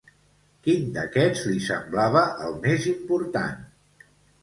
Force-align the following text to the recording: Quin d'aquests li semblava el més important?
Quin 0.67 0.87
d'aquests 0.95 1.45
li 1.51 1.63
semblava 1.67 2.25
el 2.49 2.59
més 2.67 2.91
important? 2.97 3.65